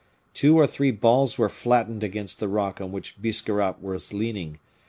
Two 0.33 0.57
or 0.57 0.65
three 0.65 0.89
balls 0.89 1.37
were 1.37 1.47
flattened 1.47 2.03
against 2.03 2.39
the 2.39 2.47
rock 2.47 2.81
on 2.81 2.91
which 2.91 3.21
Biscarrat 3.21 3.83
was 3.83 4.11
leaning. 4.11 4.57